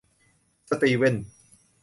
[0.69, 1.25] สตีเว่นส์